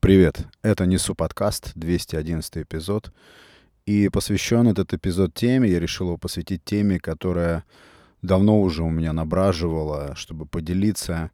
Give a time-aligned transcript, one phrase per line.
[0.00, 3.12] Привет, это Несу подкаст, 211 эпизод.
[3.84, 7.64] И посвящен этот эпизод теме, я решил его посвятить теме, которая
[8.22, 11.30] давно уже у меня набраживала, чтобы поделиться.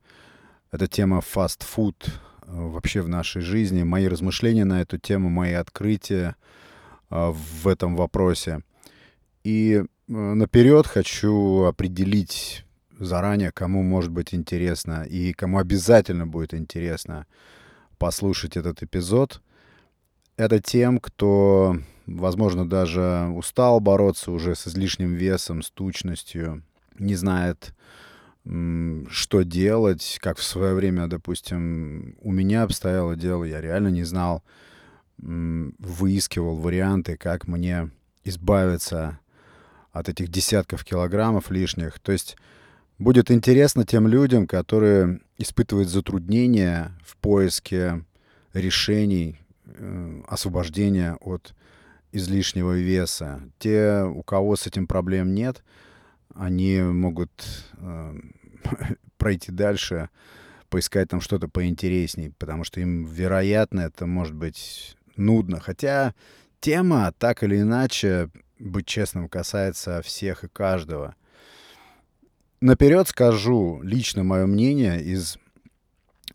[0.73, 2.09] Это тема фастфуд э,
[2.48, 6.35] вообще в нашей жизни, мои размышления на эту тему, мои открытия
[7.09, 8.62] э, в этом вопросе.
[9.45, 12.64] И э, наперед хочу определить
[12.98, 17.27] заранее, кому может быть интересно и кому обязательно будет интересно
[17.99, 19.41] послушать этот эпизод.
[20.37, 26.63] Это тем, кто, возможно, даже устал бороться уже с излишним весом, с тучностью,
[26.99, 27.75] не знает,
[28.45, 34.42] что делать, как в свое время, допустим, у меня обстояло дело, я реально не знал,
[35.19, 37.91] выискивал варианты, как мне
[38.23, 39.19] избавиться
[39.92, 41.98] от этих десятков килограммов лишних.
[41.98, 42.37] То есть
[42.98, 48.05] будет интересно тем людям, которые испытывают затруднения в поиске
[48.53, 51.55] решений э, освобождения от
[52.12, 53.42] излишнего веса.
[53.59, 55.62] Те, у кого с этим проблем нет,
[56.34, 57.31] они могут
[57.79, 58.14] э,
[59.19, 60.09] пройти дальше,
[60.69, 65.61] поискать там что-то поинтересней, потому что им, вероятно, это может быть нудно.
[65.61, 66.14] Хотя
[66.61, 71.14] тема, так или иначе, быть честным, касается всех и каждого—
[72.67, 75.39] наперед скажу лично мое мнение из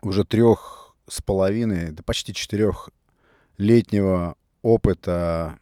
[0.02, 5.60] уже трех с половиной, да почти четырехлетнего опыта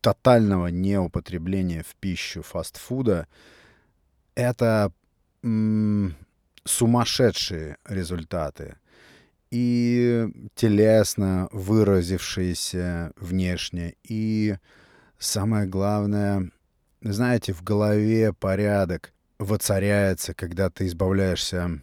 [0.00, 3.28] тотального неупотребления в пищу фастфуда,
[4.34, 4.92] это
[5.42, 6.16] м-
[6.64, 8.76] сумасшедшие результаты.
[9.50, 14.56] И телесно выразившиеся внешне, и
[15.18, 16.50] самое главное,
[17.02, 21.80] знаете, в голове порядок воцаряется, когда ты избавляешься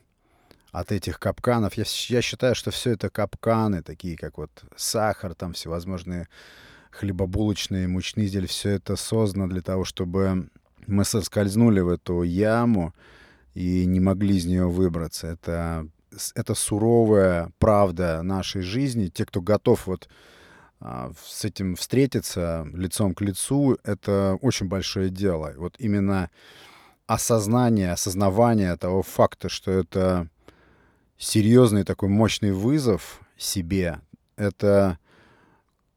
[0.71, 1.73] от этих капканов.
[1.73, 6.27] Я, я считаю, что все это капканы, такие как вот сахар, там всевозможные
[6.91, 10.49] хлебобулочные, мучные изделия, все это создано для того, чтобы
[10.85, 12.93] мы соскользнули в эту яму
[13.55, 15.27] и не могли из нее выбраться.
[15.27, 15.87] Это,
[16.35, 19.07] это суровая правда нашей жизни.
[19.07, 20.07] Те, кто готов вот
[20.79, 25.53] а, с этим встретиться лицом к лицу, это очень большое дело.
[25.57, 26.29] Вот именно
[27.07, 30.27] осознание, осознавание того факта, что это
[31.17, 33.99] серьезный такой мощный вызов себе,
[34.35, 34.99] это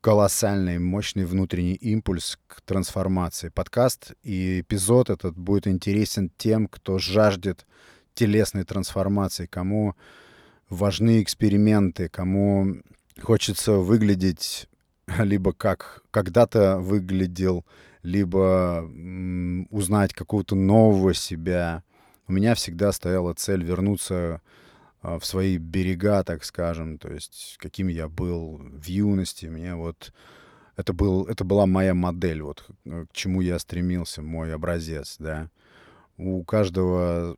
[0.01, 3.51] колоссальный, мощный внутренний импульс к трансформации.
[3.51, 7.67] Подкаст и эпизод этот будет интересен тем, кто жаждет
[8.15, 9.97] телесной трансформации, кому
[10.71, 12.77] важны эксперименты, кому
[13.21, 14.69] хочется выглядеть
[15.19, 17.67] либо как когда-то выглядел
[18.03, 18.89] либо
[19.71, 21.83] узнать какого-то нового себя.
[22.27, 24.41] У меня всегда стояла цель вернуться
[25.03, 29.47] а, в свои берега, так скажем, то есть каким я был в юности.
[29.47, 30.13] Мне вот
[30.77, 35.51] это, был, это была моя модель, вот к чему я стремился, мой образец, да.
[36.17, 37.37] У каждого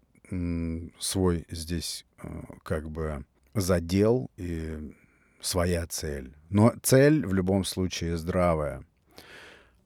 [0.99, 3.25] свой здесь а, как бы
[3.55, 4.95] задел и
[5.41, 6.35] своя цель.
[6.49, 8.85] Но цель в любом случае здравая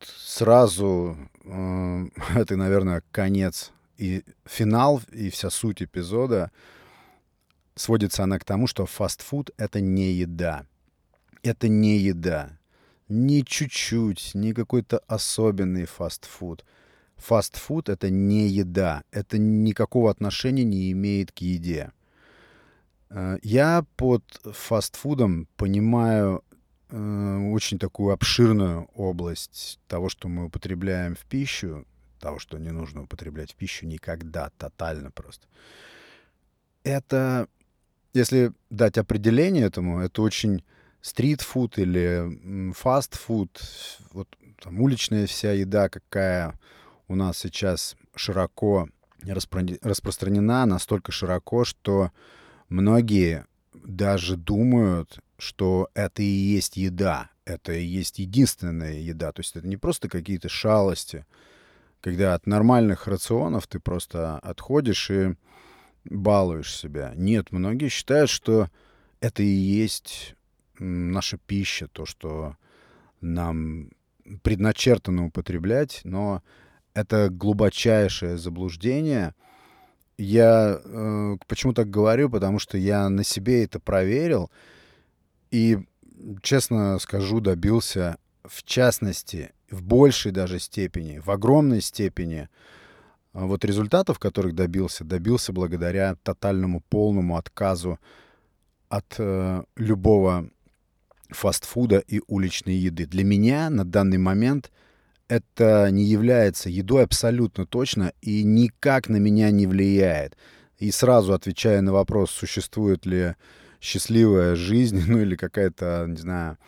[0.05, 6.51] сразу э, это, наверное, конец и финал, и вся суть эпизода
[7.75, 10.67] сводится она к тому, что фастфуд— это не еда.
[11.43, 12.59] Это не еда.
[13.09, 16.65] Ни чуть-чуть, ни какой-то особенный фастфуд.
[17.17, 19.05] Фастфуд— это не еда.
[19.11, 21.93] Это никакого отношения не имеет к еде.
[23.11, 26.43] Э, я под фастфудом понимаю
[26.91, 31.85] очень такую обширную область того, что мы употребляем в пищу,
[32.21, 35.47] того, что не нужно употреблять в пищу никогда, тотально просто.
[36.85, 37.49] Это,
[38.15, 40.65] если дать определение этому, это очень
[41.01, 43.61] стритфуд или фастфуд,
[44.13, 44.29] вот
[44.63, 46.59] там уличная вся еда, какая
[47.09, 48.89] у нас сейчас широко
[49.23, 52.13] распро- распространена, настолько широко, что
[52.69, 59.33] многие даже думают, что это и есть еда, это и есть единственная еда.
[59.33, 61.27] То есть это не просто какие-то шалости,
[62.01, 65.35] когда от нормальных рационов ты просто отходишь и
[66.05, 67.13] балуешь себя.
[67.17, 68.71] Нет, многие считают, что
[69.21, 70.35] это и есть
[70.79, 72.57] наша пища, то, что
[73.21, 73.91] нам
[74.43, 76.43] предначертано употреблять, но
[76.95, 79.35] это глубочайшее заблуждение.
[80.19, 82.31] Я э, почему так говорю?
[82.31, 84.51] Потому что я на себе это проверил.
[85.51, 85.79] И,
[86.43, 92.49] честно скажу, добился, в частности, в большей даже степени, в огромной степени,
[93.33, 97.99] а, вот результатов, которых добился, добился благодаря тотальному полному отказу
[98.89, 100.49] от э, любого
[101.31, 103.05] фастфуда и уличной еды.
[103.07, 104.71] Для меня на данный момент
[105.29, 110.37] это не является едой абсолютно точно и никак на меня не влияет.
[110.79, 113.35] И сразу отвечая на вопрос, существует ли
[113.81, 116.59] счастливая жизнь, ну или какая-то, не знаю,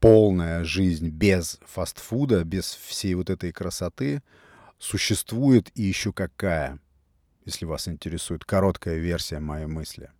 [0.00, 4.22] полная жизнь без фастфуда, без всей вот этой красоты,
[4.78, 6.78] существует и еще какая,
[7.44, 10.10] если вас интересует короткая версия моей мысли.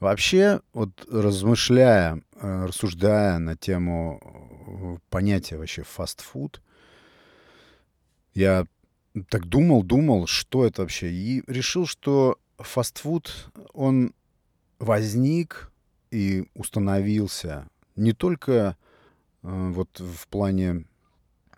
[0.00, 6.62] Вообще, вот размышляя, э, рассуждая на тему э, понятия вообще фастфуд,
[8.32, 8.66] я
[9.28, 14.12] так думал, думал, что это вообще, и решил, что фастфуд, он
[14.78, 15.70] возник
[16.10, 18.76] и установился не только
[19.42, 20.84] э, вот в плане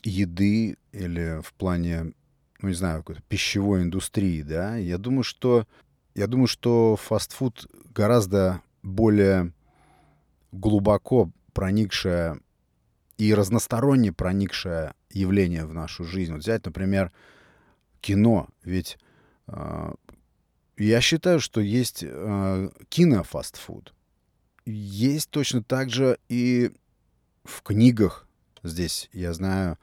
[0.03, 2.13] еды или в плане,
[2.61, 5.67] ну не знаю, какой-то пищевой индустрии, да, я думаю, что
[6.15, 9.53] я думаю, что фастфуд гораздо более
[10.53, 12.41] глубоко проникшее
[13.19, 16.33] и разносторонне проникшее явление в нашу жизнь.
[16.33, 17.13] Вот взять, например,
[18.01, 18.49] кино.
[18.65, 18.99] Ведь
[19.47, 19.95] э,
[20.85, 23.95] я считаю, что есть э, кинофастфуд.
[24.65, 26.73] Есть точно так же и
[27.45, 28.27] в книгах.
[28.63, 29.79] Здесь, я знаю,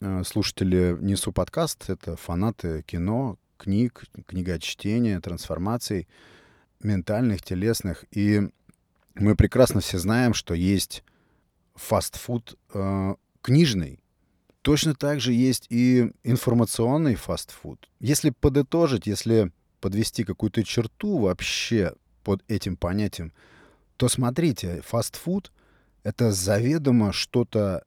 [0.00, 6.06] э, слушатели «Несу подкаст»— это фанаты кино, книг, книгочтения, трансформаций
[6.80, 8.04] ментальных, телесных.
[8.12, 8.48] И
[9.14, 11.02] мы прекрасно все знаем, что есть
[11.74, 14.00] фастфуд э, книжный.
[14.62, 17.88] Точно так же есть и информационный фастфуд.
[18.00, 19.50] Если подытожить, если
[19.86, 21.94] подвести какую-то черту вообще
[22.24, 23.32] под этим понятием,
[23.96, 25.52] то смотрите, фастфуд—
[26.02, 27.84] это заведомо что-то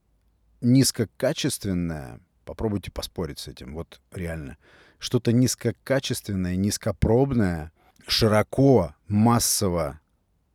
[0.62, 2.22] низкокачественное.
[2.46, 4.56] Попробуйте поспорить с этим, вот реально
[4.98, 7.74] что-то низкокачественное, низкопробное,
[8.08, 10.00] широко, массово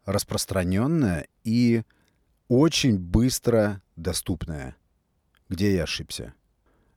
[0.06, 1.82] распространенное и
[2.48, 4.76] очень быстро доступное.
[5.50, 6.32] Где я ошибся?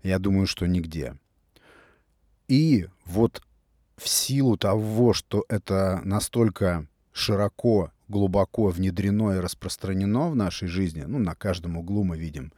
[0.04, 1.18] Я думаю, что нигде.
[2.48, 3.42] И вот
[3.98, 11.20] в силу того, что это настолько широко, глубоко внедрено и распространено в нашей жизни, ну,
[11.20, 12.54] на каждом углу мы видим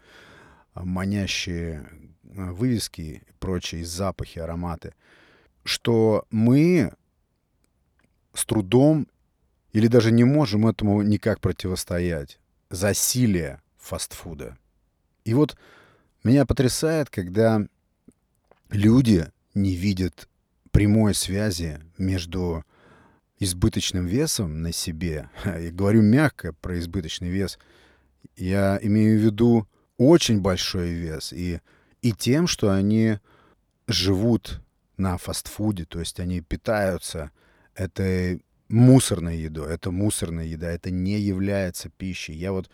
[0.75, 1.87] манящие
[2.35, 4.93] Э, вывески и прочие запахи, ароматы,
[5.63, 6.93] что мы
[8.33, 9.07] с трудом
[9.71, 12.39] или даже не можем этому никак противостоять.
[12.69, 14.57] Засилие фастфуда.
[15.25, 15.57] И вот
[16.23, 17.65] меня потрясает, когда
[18.69, 20.29] люди не видят
[20.71, 22.63] прямой связи между
[23.39, 25.29] избыточным весом на себе.
[25.45, 27.57] Я говорю мягко про избыточный вес.
[28.35, 29.67] Я имею в виду
[29.97, 31.59] очень большой вес и
[32.01, 33.19] и тем, что они
[33.87, 34.61] живут
[34.97, 37.31] на фастфуде, то есть они питаются
[37.75, 39.73] этой мусорной едой.
[39.73, 42.33] Это мусорная еда, это не является пищей.
[42.33, 42.69] Я вот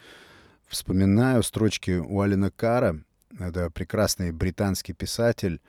[0.68, 3.02] вспоминаю строчки у Алина Кара,
[3.40, 5.62] это прекрасный британский писатель,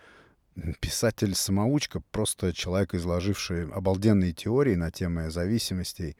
[0.80, 6.16] писатель-самоучка, просто человек, изложивший обалденные теории на темы зависимостей.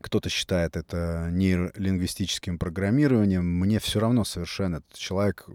[0.00, 3.44] Кто-то считает это нейролингвистическим программированием.
[3.44, 4.76] Мне все равно совершенно.
[4.76, 5.46] Этот человек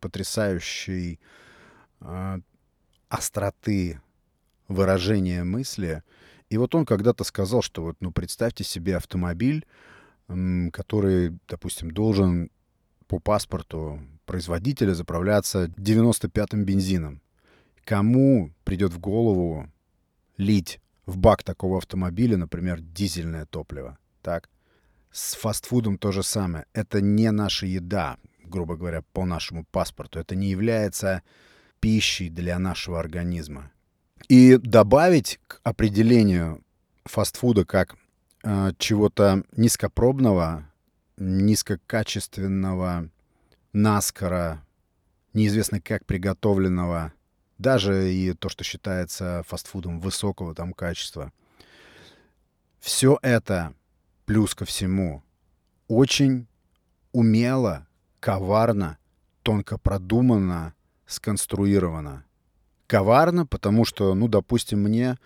[0.00, 1.20] потрясающий
[2.00, 2.38] э,
[3.08, 4.00] остроты
[4.68, 6.02] выражения мысли.
[6.48, 9.66] И вот он когда-то сказал, что вот, ну, представьте себе автомобиль,
[10.72, 12.50] который, допустим, должен
[13.06, 17.20] по паспорту производителя заправляться 95-м бензином.
[17.84, 19.68] Кому придет в голову
[20.36, 23.98] лить в бак такого автомобиля, например, дизельное топливо.
[24.22, 24.48] Так?
[25.10, 26.66] С фастфудом то же самое.
[26.72, 30.18] Это не наша еда, грубо говоря, по нашему паспорту.
[30.18, 31.22] Это не является
[31.80, 33.72] пищей для нашего организма.
[34.28, 36.62] И добавить к определению
[37.04, 37.96] фастфуда как
[38.44, 40.71] э, чего-то низкопробного,
[41.16, 43.08] низкокачественного,
[43.72, 44.64] наскоро,
[45.32, 47.12] неизвестно как приготовленного,
[47.58, 51.32] даже и то, что считается фастфудом высокого там качества.
[52.80, 53.74] Все это,
[54.26, 55.22] плюс ко всему,
[55.88, 56.46] очень
[57.12, 57.86] умело,
[58.20, 58.98] коварно,
[59.42, 60.74] тонко продуманно,
[61.06, 62.24] сконструировано.
[62.86, 65.18] Коварно, потому что, ну, допустим, мне,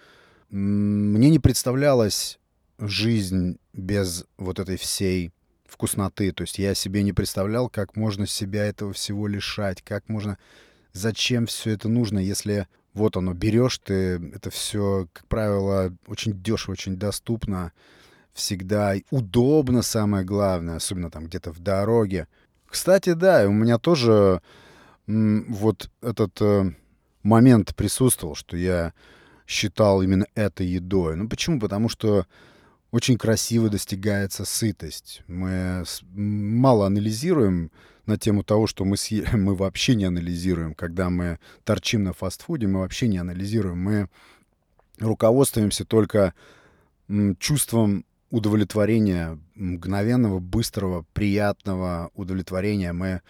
[0.50, 2.38] мне не представлялась
[2.78, 5.32] жизнь без вот этой всей
[5.68, 6.32] вкусноты.
[6.32, 10.38] То есть я себе не представлял, как можно себя этого всего лишать, как можно
[10.92, 16.72] зачем все это нужно, если вот оно, берешь ты, это все, как правило, очень дешево,
[16.72, 17.72] очень доступно,
[18.32, 22.26] всегда удобно, самое главное, особенно там где-то в дороге.
[22.66, 24.40] Кстати, да, у меня тоже
[25.06, 26.72] вот этот э,
[27.22, 28.92] момент присутствовал, что я
[29.46, 31.16] считал именно это едой.
[31.16, 31.60] Ну почему?
[31.60, 32.26] Потому что
[32.96, 35.22] очень красиво достигается сытость.
[35.26, 35.84] Мы
[36.14, 37.70] мало анализируем
[38.06, 40.74] на тему того, что мы, съели, мы вообще не анализируем.
[40.74, 43.78] Когда мы торчим на фастфуде, мы вообще не анализируем.
[43.78, 44.08] Мы
[44.98, 46.32] руководствуемся только
[47.38, 52.94] чувством удовлетворения, мгновенного, быстрого, приятного удовлетворения.
[52.94, 53.20] Мы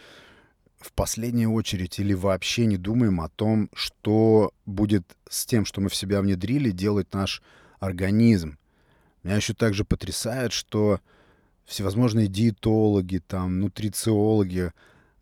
[0.78, 5.88] в последнюю очередь или вообще не думаем о том, что будет с тем, что мы
[5.88, 7.42] в себя внедрили, делать наш
[7.80, 8.58] организм.
[9.26, 11.00] Меня еще также потрясает, что
[11.64, 14.72] всевозможные диетологи, там, нутрициологи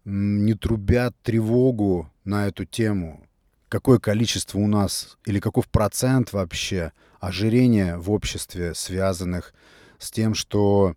[0.04, 3.26] не трубят тревогу на эту тему.
[3.70, 9.54] Какое количество у нас или каков процент вообще ожирения в обществе, связанных
[9.98, 10.96] с тем, что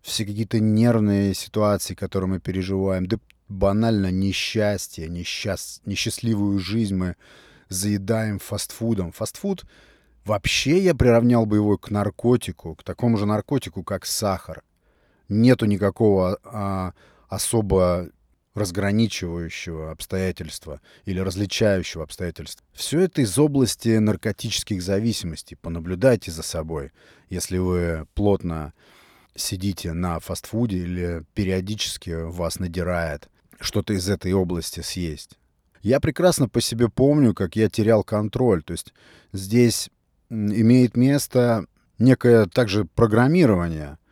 [0.00, 3.18] все какие-то нервные ситуации, которые мы переживаем, да
[3.48, 5.82] банально несчастье, несчаст...
[5.86, 7.16] несчастливую жизнь мы
[7.68, 9.10] заедаем фастфудом.
[9.10, 9.64] Фастфуд
[10.24, 14.62] вообще я приравнял бы его к наркотику, к такому же наркотику, как сахар
[15.28, 16.92] нету никакого а,
[17.28, 18.10] особо
[18.54, 22.64] разграничивающего обстоятельства или различающего обстоятельства.
[22.72, 25.56] Все это из области наркотических зависимостей.
[25.56, 26.92] Понаблюдайте за собой,
[27.28, 28.72] если вы плотно
[29.34, 33.28] сидите на фастфуде или периодически вас надирает
[33.58, 35.38] что-то из этой области съесть.
[35.82, 38.62] Я прекрасно по себе помню, как я терял контроль.
[38.62, 38.94] То есть
[39.32, 39.90] здесь
[40.34, 41.66] имеет место
[41.98, 43.98] некое также программирование–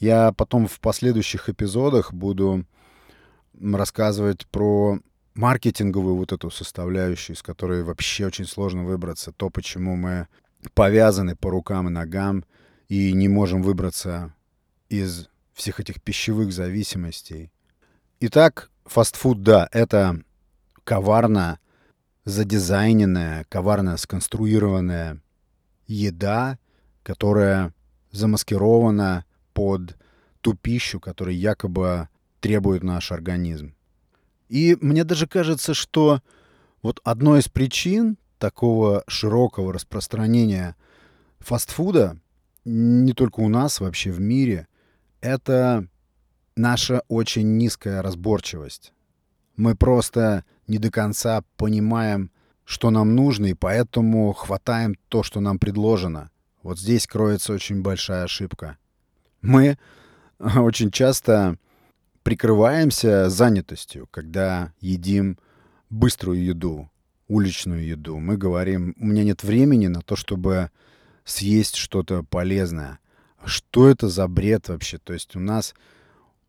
[0.00, 2.64] я потом в последующих эпизодах буду
[3.60, 4.98] рассказывать про
[5.34, 9.30] маркетинговую вот эту составляющую, из которой вообще очень сложно выбраться.
[9.30, 10.26] То, почему мы
[10.72, 12.44] повязаны по рукам и ногам
[12.88, 14.34] и не можем выбраться
[14.88, 17.52] из всех этих пищевых зависимостей.
[18.20, 20.22] Итак, фастфуд, да, это
[20.84, 21.58] коварно
[22.24, 25.20] задизайненная, коварно сконструированная
[25.90, 26.58] еда,
[27.02, 27.74] которая
[28.12, 29.96] замаскирована под
[30.40, 32.08] ту пищу, которую якобы
[32.40, 33.74] требует наш организм.
[34.48, 36.22] И мне даже кажется, что
[36.82, 40.76] вот одной из причин такого широкого распространения
[41.40, 42.18] фастфуда,
[42.64, 44.66] не только у нас, вообще в мире,
[45.20, 45.86] это
[46.56, 48.92] наша очень низкая разборчивость.
[49.56, 52.30] Мы просто не до конца понимаем,
[52.64, 56.30] что нам нужно, и поэтому хватаем то, что нам предложено.
[56.62, 58.76] Вот здесь кроется очень большая ошибка
[59.42, 59.78] мы
[60.38, 61.56] очень часто
[62.22, 65.38] прикрываемся занятостью, когда едим
[65.88, 66.90] быструю еду,
[67.28, 68.18] уличную еду.
[68.18, 70.70] Мы говорим, у меня нет времени на то, чтобы
[71.24, 72.98] съесть что-то полезное.
[73.44, 74.98] Что это за бред вообще?
[74.98, 75.74] То есть у нас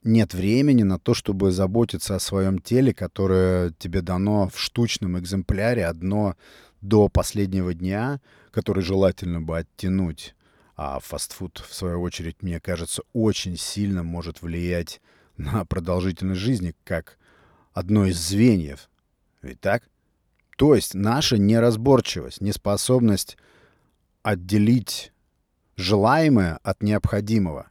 [0.04, 5.86] нет времени на то, чтобы заботиться о своем теле, которое тебе дано в штучном экземпляре
[5.86, 6.36] одно
[6.82, 8.20] до последнего дня,
[8.52, 10.36] который желательно бы оттянуть
[10.84, 15.00] а фастфуд, в свою очередь, мне кажется, очень сильно может влиять
[15.38, 17.20] на продолжительность жизни, как
[17.74, 18.90] одно из звеньев.
[19.44, 19.84] Ведь так?
[20.58, 23.38] То есть наша неразборчивость, неспособность
[24.24, 25.14] отделить
[25.76, 27.71] желаемое от необходимого.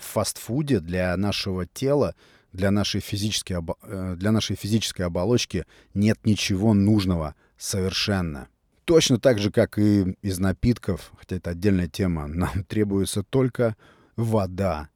[0.00, 2.14] В фастфуде для нашего тела,
[2.52, 8.48] для нашей физической, э, для нашей физической оболочки нет ничего нужного совершенно.
[8.86, 13.76] Точно так же, как и из напитков, хотя это отдельная тема, нам требуется только
[14.16, 14.88] вода.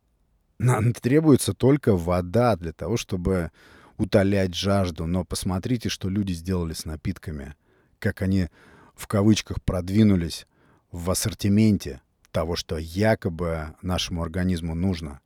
[0.58, 3.50] Нам требуется только вода для того, чтобы
[3.98, 5.06] утолять жажду.
[5.06, 7.54] Но посмотрите, что люди сделали с напитками.
[7.98, 8.48] Как они
[8.94, 10.46] в кавычках продвинулись
[10.90, 12.00] в ассортименте
[12.34, 15.20] того, что якобы нашему организму нужно.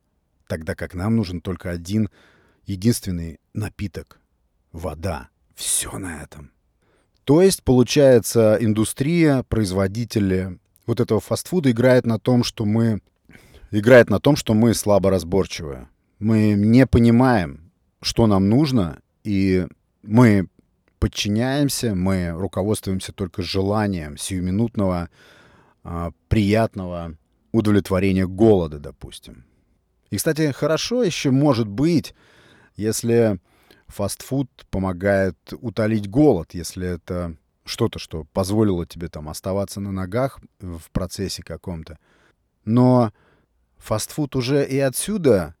[0.47, 2.09] Тогда как нам нужен только один
[2.65, 4.21] единственный напиток—
[4.71, 5.29] вода.
[5.55, 6.51] Все на этом.
[7.23, 13.01] То есть, получается, индустрия, производители вот этого фастфуда играет на том, что мы
[13.71, 15.87] играет на том, что мы слабо разборчивы.
[16.19, 19.67] Мы не понимаем, что нам нужно, и
[20.03, 20.47] мы
[20.99, 25.09] подчиняемся, мы руководствуемся только желанием сиюминутного,
[26.27, 27.15] приятного
[27.51, 29.45] удовлетворения голода, допустим.
[30.09, 32.13] И, кстати, хорошо еще может быть,
[32.75, 33.39] если
[33.87, 40.89] фастфуд помогает утолить голод, если это что-то, что позволило тебе там оставаться на ногах в
[40.91, 41.97] процессе каком-то.
[42.65, 43.13] Но
[43.77, 45.55] фастфуд уже и отсюда,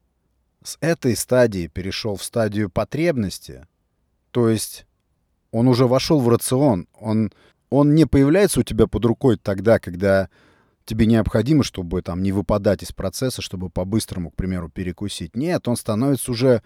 [0.63, 3.67] с этой стадии перешел в стадию потребности.
[4.31, 4.85] То есть
[5.51, 6.87] он уже вошел в рацион.
[6.99, 7.31] Он,
[7.69, 10.29] он не появляется у тебя под рукой тогда, когда
[10.85, 15.35] тебе необходимо, чтобы там не выпадать из процесса, чтобы по-быстрому, к примеру, перекусить.
[15.35, 16.63] Нет, он становится уже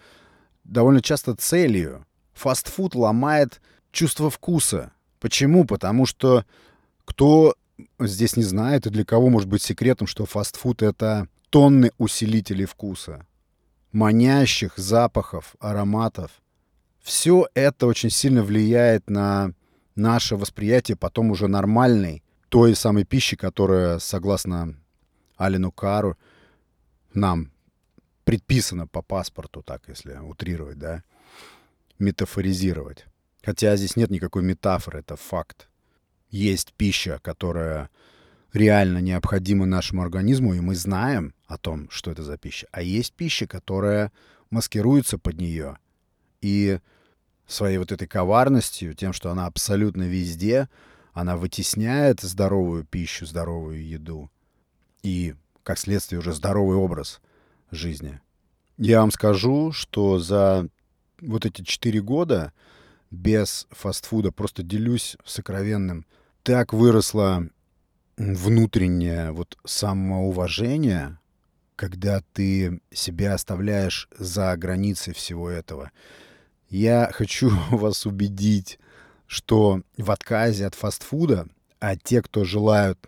[0.64, 2.06] довольно часто целью.
[2.32, 3.60] Фастфуд ломает
[3.92, 4.92] чувство вкуса.
[5.20, 5.64] Почему?
[5.66, 6.44] Потому что
[7.04, 7.54] кто
[7.98, 13.26] здесь не знает, и для кого может быть секретом, что фастфуд— это тонны усилителей вкуса,
[13.92, 16.30] манящих запахов, ароматов.
[17.02, 19.52] Все это очень сильно влияет на
[19.94, 24.76] наше восприятие потом уже нормальной, той самой пищи, которая, согласно
[25.36, 26.16] Алину Кару,
[27.12, 27.50] нам
[28.24, 31.02] предписано по паспорту, так если утрировать, да,
[31.98, 33.06] метафоризировать.
[33.42, 35.68] Хотя здесь нет никакой метафоры, это факт.
[36.30, 37.90] Есть пища, которая
[38.52, 42.66] реально необходима нашему организму, и мы знаем о том, что это за пища.
[42.72, 44.12] А есть пища, которая
[44.50, 45.78] маскируется под нее.
[46.40, 46.78] И
[47.46, 50.68] своей вот этой коварностью, тем, что она абсолютно везде,
[51.12, 54.30] она вытесняет здоровую пищу, здоровую еду
[55.02, 57.20] и, как следствие, уже здоровый образ
[57.70, 58.20] жизни.
[58.76, 60.68] Я вам скажу, что за
[61.20, 62.52] вот эти четыре года
[63.10, 66.06] без фастфуда, просто делюсь сокровенным,
[66.42, 67.48] так выросло
[68.16, 71.18] внутреннее вот самоуважение,
[71.76, 75.90] когда ты себя оставляешь за границей всего этого.
[76.74, 78.80] Я хочу вас убедить,
[79.28, 81.46] что в отказе от фастфуда,
[81.78, 82.98] а те, кто желают,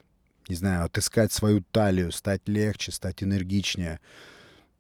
[0.48, 3.98] не знаю, отыскать свою талию, стать легче, стать энергичнее,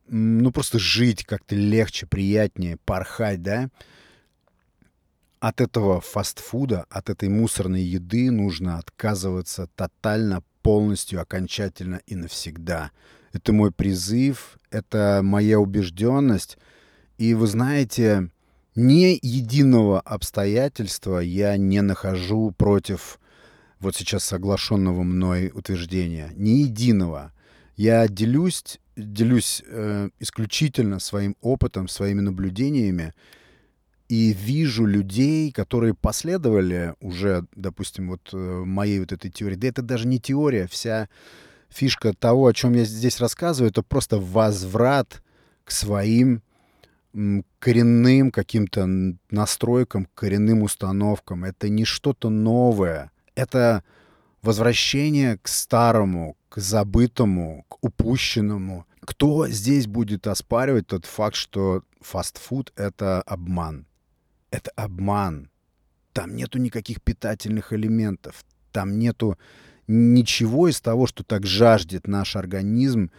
[0.06, 3.70] ну просто жить как-то легче, приятнее, порхать, да,
[5.40, 12.92] от этого фастфуда, от этой мусорной еды нужно отказываться тотально, полностью, окончательно и навсегда.
[13.32, 16.56] Это мой призыв, это моя убежденность.
[17.18, 18.30] И вы знаете,
[18.76, 23.18] ни единого обстоятельства я не нахожу против
[23.80, 26.30] вот сейчас соглашенного мной утверждения.
[26.36, 27.32] Ни единого.
[27.76, 33.12] Я делюсь, делюсь э, исключительно своим опытом, своими наблюдениями
[34.08, 39.56] и вижу людей, которые последовали уже, допустим, вот э, моей вот этой теории.
[39.56, 41.08] Да это даже не теория, вся
[41.68, 45.22] фишка того, о чем я здесь рассказываю, это просто возврат
[45.64, 46.42] к своим
[47.58, 48.86] коренным каким-то
[49.30, 51.44] настройкам, коренным установкам.
[51.44, 53.10] Это не что-то новое.
[53.34, 53.82] Это
[54.42, 58.86] возвращение к старому, к забытому, к упущенному.
[59.00, 63.86] Кто здесь будет оспаривать тот факт, что фастфуд— это обман?
[64.50, 65.50] Это обман.
[66.12, 68.44] Там нету никаких питательных элементов.
[68.72, 69.38] Там нету
[69.86, 73.10] ничего из того, что так жаждет наш организм,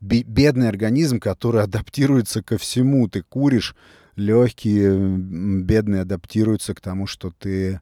[0.00, 3.08] бедный организм, который адаптируется ко всему.
[3.08, 3.74] Ты куришь,
[4.16, 7.80] легкие, бедные адаптируются к тому, что ты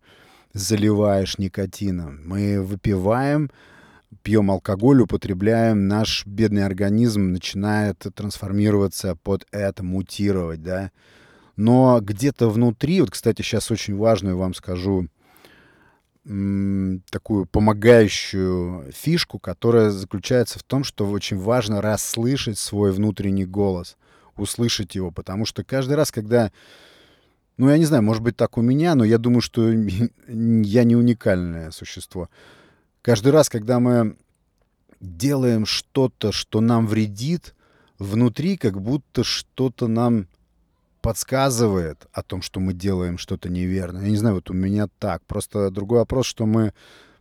[0.53, 2.21] заливаешь никотином.
[2.25, 3.51] Мы выпиваем,
[4.23, 10.91] пьем алкоголь, употребляем, наш бедный организм начинает трансформироваться под это, мутировать, да.
[11.57, 15.09] Но где-то внутри, вот, кстати, сейчас очень важную вам скажу
[17.11, 23.97] такую помогающую фишку, которая заключается в том, что очень важно расслышать свой внутренний голос,
[24.37, 26.53] услышать его, потому что каждый раз, когда,
[27.57, 29.71] ну, я не знаю, может быть, так у меня, но я думаю, что
[30.29, 32.29] я не уникальное существо.
[33.01, 34.17] Каждый раз, когда мы
[35.01, 37.55] делаем что-то, что нам вредит,
[37.99, 40.27] внутри как будто что-то нам
[41.09, 44.01] подсказывает о том, что мы делаем что-то неверно.
[44.01, 45.25] Я не знаю, вот у меня так.
[45.25, 46.75] Просто другой вопрос, что мы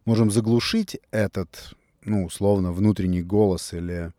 [0.03, 1.73] можем заглушить этот,
[2.03, 4.11] ну, условно, внутренний голос или,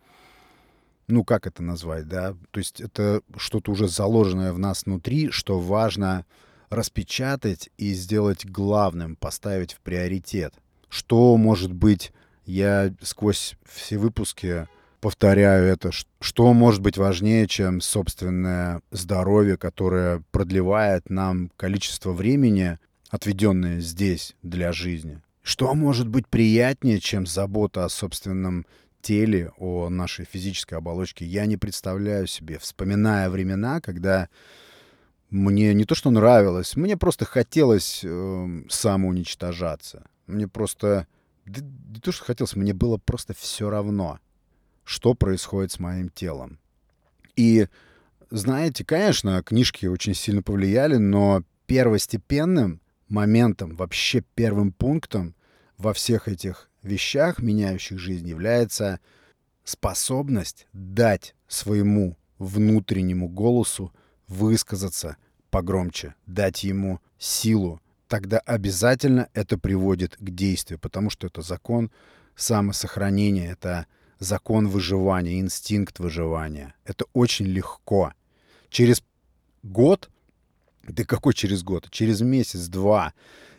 [1.06, 2.34] ну, как это назвать, да?
[2.50, 6.24] То есть это что-то уже заложенное в нас внутри, что важно
[6.70, 10.54] распечатать и сделать главным, поставить в приоритет.
[10.88, 12.10] Что может быть,
[12.46, 14.66] я сквозь все выпуски
[15.00, 22.78] повторяю это, что может быть важнее, чем собственное здоровье, которое продлевает нам количество времени,
[23.10, 25.22] отведенное здесь для жизни?
[25.42, 28.66] Что может быть приятнее, чем забота о собственном
[29.00, 31.24] теле, о нашей физической оболочке?
[31.24, 34.28] Я не представляю себе, вспоминая времена, когда
[35.30, 40.04] мне не то что нравилось, мне просто хотелось э, самоуничтожаться.
[40.26, 41.06] Мне просто...
[41.46, 44.18] Не то, что хотелось, мне было просто все равно
[44.88, 46.58] что происходит с моим телом.
[47.36, 47.68] И
[48.30, 55.34] знаете, конечно, книжки очень сильно повлияли, но первостепенным моментом, вообще первым пунктом
[55.76, 58.98] во всех этих вещах, меняющих жизнь, является
[59.62, 63.92] способность дать своему внутреннему голосу
[64.26, 65.18] высказаться
[65.50, 67.82] погромче, дать ему силу.
[68.08, 71.90] Тогда обязательно это приводит к действию, потому что это закон
[72.36, 73.86] самосохранения, это
[74.18, 76.74] закон выживания, инстинкт выживания.
[76.84, 78.12] Это очень легко.
[78.68, 79.02] Через
[79.62, 80.10] год,
[80.82, 81.88] да какой через год?
[81.90, 83.14] Через месяц, два,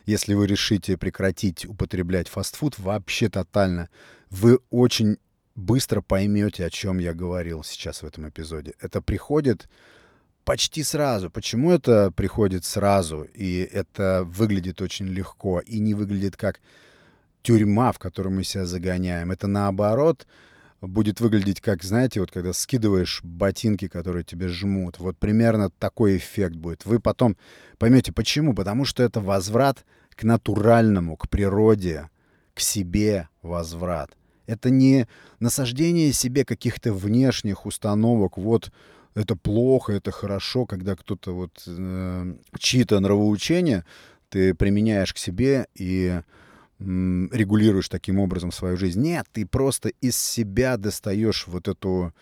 [0.06, 3.88] если вы решите прекратить употреблять фастфуд вообще тотально,
[4.30, 5.18] вы очень
[5.54, 8.74] быстро поймете, о чем я говорил сейчас в этом эпизоде.
[8.80, 9.68] Это приходит
[10.44, 11.30] почти сразу.
[11.30, 16.60] Почему это приходит сразу, и это выглядит очень легко, и не выглядит как
[17.42, 19.30] тюрьма, в которую мы себя загоняем?
[19.30, 20.26] Это наоборот
[20.80, 24.98] будет выглядеть как, знаете, вот когда скидываешь ботинки, которые тебе жмут.
[24.98, 26.86] Вот примерно такой эффект будет.
[26.86, 27.36] Вы потом
[27.78, 28.54] поймете, почему.
[28.54, 32.08] Потому что это возврат к натуральному, к природе,
[32.54, 34.16] к себе возврат.
[34.46, 35.06] Это не
[35.38, 38.36] насаждение себе каких-то внешних установок.
[38.36, 38.72] Вот
[39.14, 43.84] это плохо, это хорошо, когда кто-то вот э, чьи-то нравоучения
[44.28, 46.20] ты применяешь к себе и
[46.80, 49.00] регулируешь таким образом свою жизнь.
[49.00, 52.14] Нет, ты просто из себя достаешь вот эту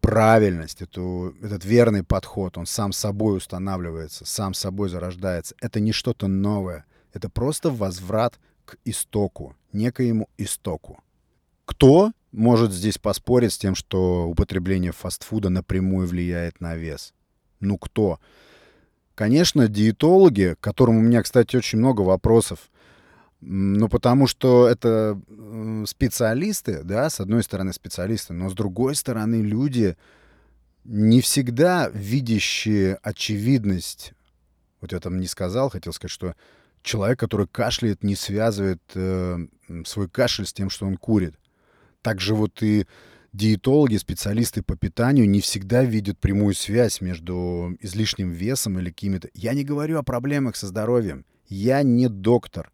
[0.00, 2.56] правильность, эту, этот верный подход.
[2.56, 5.54] Он сам собой устанавливается, сам собой зарождается.
[5.60, 6.84] Это не что-то новое.
[7.12, 11.02] Это просто возврат к истоку, некоему истоку.
[11.64, 17.14] Кто может здесь поспорить с тем, что употребление фастфуда напрямую влияет на вес?
[17.60, 18.20] Ну кто?
[19.14, 22.70] Конечно, диетологи, к которым у меня, кстати, очень много вопросов,
[23.46, 25.20] ну, потому что это
[25.86, 29.96] специалисты, да, с одной стороны специалисты, но с другой стороны люди
[30.84, 34.14] не всегда видящие очевидность.
[34.80, 36.34] Вот я там не сказал, хотел сказать, что
[36.82, 39.46] человек, который кашляет, не связывает э,
[39.84, 41.34] свой кашель с тем, что он курит.
[42.00, 42.86] Также вот и
[43.34, 49.28] диетологи, специалисты по питанию не всегда видят прямую связь между излишним весом или какими-то...
[49.34, 51.26] Я не говорю о проблемах со здоровьем.
[51.46, 52.70] Я не доктор.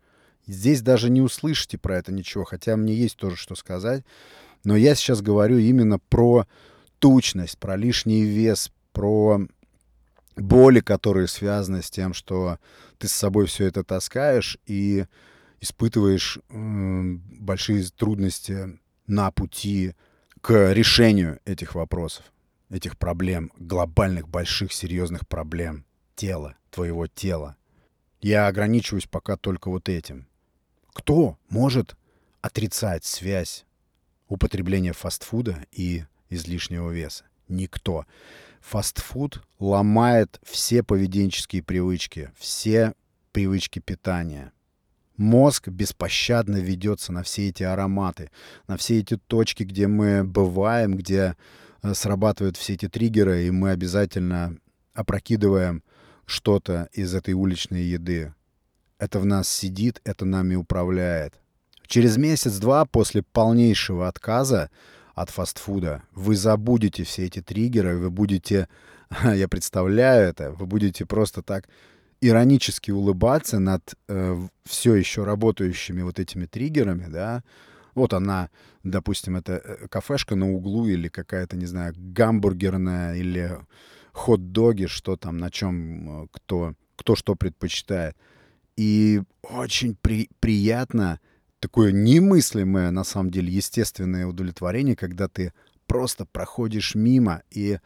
[0.46, 4.04] Здесь даже не услышите про это ничего, хотя мне есть тоже что сказать.
[4.64, 6.46] Но я сейчас говорю именно про
[6.98, 9.40] тучность, про лишний вес, про
[10.36, 12.58] боли, которые связаны с тем, что
[12.98, 15.06] ты с собой все это таскаешь и
[15.60, 17.02] испытываешь э,
[17.38, 19.94] большие трудности на пути
[20.40, 22.24] к решению этих вопросов,
[22.70, 27.56] этих проблем, глобальных, больших, серьезных проблем тела, твоего тела.
[28.20, 30.26] Я ограничиваюсь пока только вот этим.
[30.92, 31.96] Кто может
[32.40, 33.64] отрицать связь
[34.28, 37.24] употребления фастфуда и излишнего веса?
[37.48, 38.06] Никто.
[38.60, 42.94] Фастфуд ломает все поведенческие привычки, все
[43.32, 44.52] привычки питания.
[45.16, 48.30] Мозг беспощадно ведется на все эти ароматы,
[48.66, 51.36] на все эти точки, где мы бываем, где
[51.82, 54.56] э, срабатывают все эти триггеры, и мы обязательно
[54.94, 55.82] опрокидываем
[56.24, 58.32] что-то из этой уличной еды.
[59.00, 61.40] Это в нас сидит, это нами управляет.
[61.86, 64.70] Через месяц-два после полнейшего отказа
[65.14, 68.68] от фастфуда вы забудете все эти триггеры, вы будете,
[69.24, 71.66] я представляю это, вы будете просто так
[72.20, 77.42] иронически улыбаться над э, все еще работающими вот этими триггерами, да.
[77.94, 78.50] Вот она,
[78.82, 83.58] допустим, это э, кафешка на углу или какая-то, не знаю, гамбургерная или
[84.12, 88.14] хот-доги, что там, на чем э, кто, кто что предпочитает.
[88.80, 91.20] И очень при, приятно,
[91.58, 95.52] такое немыслимое, на самом деле, естественное удовлетворение, когда ты
[95.86, 97.78] просто проходишь мимо, и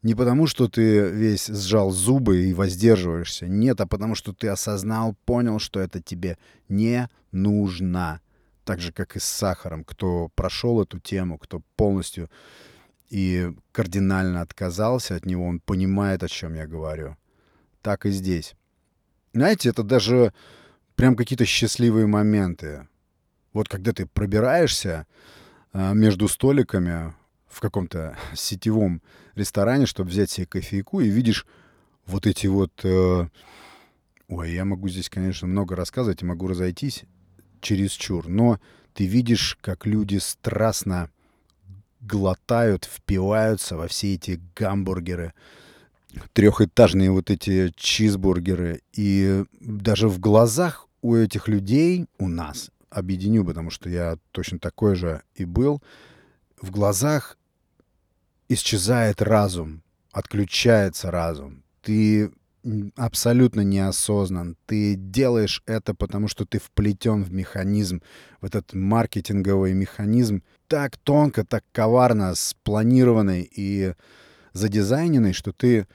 [0.00, 5.14] не потому, что ты весь сжал зубы и воздерживаешься, нет, а потому, что ты осознал,
[5.26, 6.38] понял, что это тебе
[6.70, 8.22] не нужно.
[8.64, 9.84] Так же, как и с сахаром.
[9.84, 12.30] Кто прошел эту тему, кто полностью
[13.10, 17.18] и кардинально отказался от него, он понимает, о чем я говорю.
[17.82, 18.54] Так и здесь.
[19.32, 20.32] Знаете, это даже
[20.96, 22.88] прям какие-то счастливые моменты.
[23.52, 25.06] Вот когда ты пробираешься
[25.72, 27.14] э, между столиками
[27.46, 29.02] в каком-то сетевом
[29.34, 31.46] ресторане, чтобы взять себе кофейку, и видишь
[32.06, 32.72] вот эти вот...
[32.84, 33.28] Э,
[34.28, 37.04] ой, я могу здесь, конечно, много рассказывать и могу разойтись
[37.60, 38.58] через чур, но
[38.94, 41.10] ты видишь, как люди страстно
[42.00, 45.34] глотают, впиваются во все эти гамбургеры,
[46.32, 48.82] трехэтажные вот эти чизбургеры.
[48.92, 54.94] И даже в глазах у этих людей, у нас, объединю, потому что я точно такой
[54.94, 55.82] же и был,
[56.60, 57.38] в глазах
[58.48, 61.62] исчезает разум, отключается разум.
[61.82, 62.30] Ты
[62.96, 64.56] абсолютно неосознан.
[64.66, 68.02] Ты делаешь это, потому что ты вплетен в механизм,
[68.40, 73.94] в этот маркетинговый механизм, так тонко, так коварно спланированный и
[74.52, 75.86] задизайненный, что ты,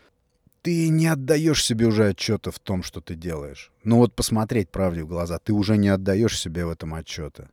[0.62, 3.72] ты не отдаешь себе уже отчета в том, что ты делаешь.
[3.84, 7.50] Ну вот посмотреть правде в глаза, ты уже не отдаешь себе в этом отчета.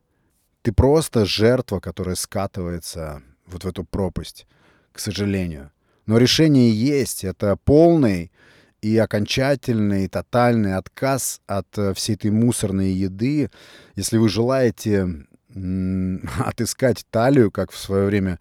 [0.61, 4.47] Ты просто жертва, которая скатывается вот в эту пропасть,
[4.91, 5.71] к сожалению.
[6.05, 7.23] Но решение есть.
[7.23, 8.31] Это полный
[8.81, 13.49] и окончательный, тотальный отказ от э, всей этой мусорной еды.
[13.95, 15.25] Если вы желаете
[16.45, 18.39] отыскать талию, как в свое время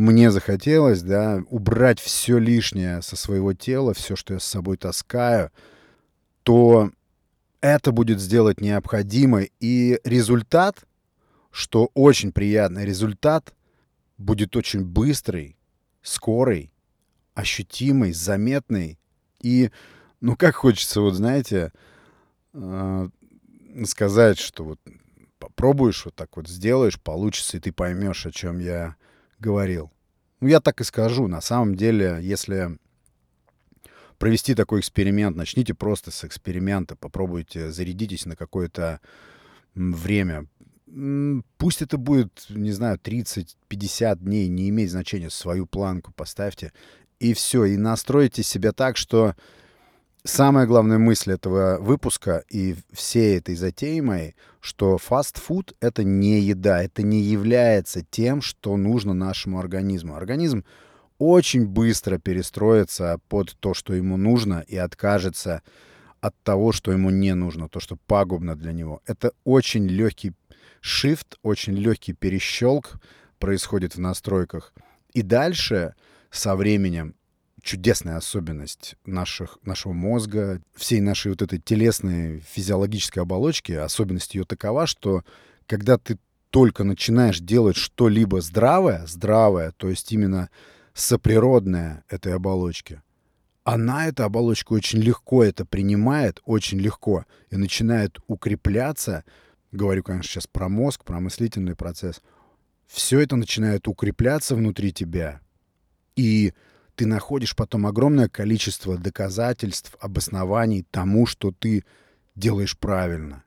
[0.00, 5.52] мне захотелось, да, убрать все лишнее со своего тела, все, что я с собой таскаю,
[6.42, 6.90] то
[7.60, 9.42] это будет сделать необходимо.
[9.60, 10.84] И результат,
[11.50, 13.54] что очень приятный результат,
[14.16, 15.58] будет очень быстрый,
[16.02, 16.72] скорый,
[17.34, 18.98] ощутимый, заметный.
[19.42, 19.70] И,
[20.22, 21.72] ну, как хочется, вот знаете,
[22.54, 23.08] э,
[23.84, 24.80] сказать, что вот
[25.38, 28.96] попробуешь, вот так вот сделаешь, получится, и ты поймешь, о чем я
[29.40, 29.90] говорил.
[30.40, 31.26] Ну, я так и скажу.
[31.28, 32.78] На самом деле, если
[34.18, 39.00] провести такой эксперимент, начните просто с эксперимента, попробуйте, зарядитесь на какое-то
[39.74, 40.46] время.
[41.56, 46.72] Пусть это будет, не знаю, 30-50 дней, не имеет значения, свою планку поставьте,
[47.18, 49.36] и все, и настройте себя так, что
[50.24, 56.82] самая главная мысль этого выпуска и всей этой затеи моей, что фастфуд— это не еда,
[56.82, 60.16] это не является тем, что нужно нашему организму.
[60.16, 60.64] Организм
[61.18, 65.62] очень быстро перестроится под то, что ему нужно, и откажется
[66.20, 69.02] от того, что ему не нужно, то, что пагубно для него.
[69.06, 70.32] Это очень легкий
[70.82, 73.00] shift, очень легкий перещелк
[73.38, 74.72] происходит в настройках.
[75.12, 75.94] И дальше
[76.30, 77.14] со временем
[77.62, 84.86] чудесная особенность наших, нашего мозга, всей нашей вот этой телесной физиологической оболочки, особенность ее такова,
[84.86, 85.24] что
[85.66, 86.18] когда ты
[86.50, 90.50] только начинаешь делать что-либо здравое, здравое, то есть именно
[90.94, 93.02] соприродное этой оболочке,
[93.62, 99.24] она, эта оболочка, очень легко это принимает, очень легко, и начинает укрепляться,
[99.70, 102.20] говорю, конечно, сейчас про мозг, про мыслительный процесс,
[102.86, 105.40] все это начинает укрепляться внутри тебя,
[106.16, 106.52] и
[107.00, 111.82] ты находишь потом огромное количество доказательств, обоснований тому, что ты
[112.34, 113.42] делаешь правильно.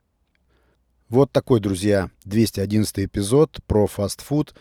[1.08, 4.56] Вот такой, друзья, 211 эпизод про фастфуд.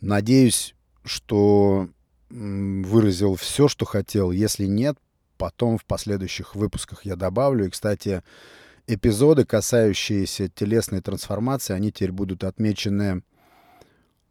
[0.00, 1.88] Надеюсь, что
[2.28, 4.32] выразил все, что хотел.
[4.32, 4.98] Если нет,
[5.38, 7.66] потом в последующих выпусках я добавлю.
[7.66, 8.24] И, кстати,
[8.88, 13.22] эпизоды, касающиеся телесной трансформации, они теперь будут отмечены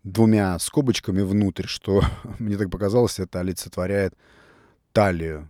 [0.06, 2.02] двумя скобочками внутрь, что
[2.40, 4.14] мне так показалось, это олицетворяет
[4.94, 5.50] талию,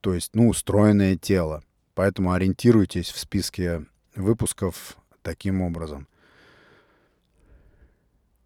[0.00, 1.62] то есть, ну, устроенное тело.
[1.94, 3.84] Поэтому ориентируйтесь в списке
[4.16, 6.08] выпусков таким образом.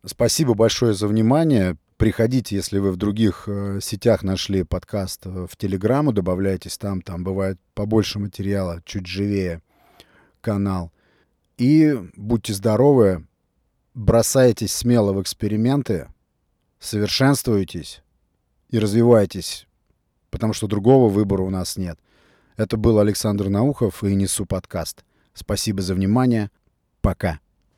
[0.05, 1.77] Спасибо большое за внимание.
[1.97, 7.25] Приходите, если вы в других э, сетях нашли подкаст э, в Телеграму, добавляйтесь там, там
[7.25, 9.63] бывает побольше материала, чуть живее
[10.41, 10.93] канал.
[11.57, 13.27] И будьте здоровы,
[13.97, 16.09] бросаетесь смело в эксперименты,
[16.79, 18.03] совершенствуетесь
[18.69, 19.67] и развивайтесь,
[20.31, 21.99] потому что другого выбора у нас нет.
[22.57, 25.05] Это был Александр Наухов и Несу подкаст.
[25.33, 26.51] Спасибо за внимание.
[27.01, 27.41] Пока.